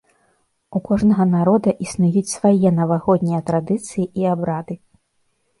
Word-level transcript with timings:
У 0.77 0.79
кожнага 0.87 1.25
народа 1.33 1.69
існуюць 1.85 2.31
свае 2.37 2.69
навагоднія 2.79 3.45
традыцыі 3.51 4.07
і 4.23 4.29
абрады. 4.35 4.73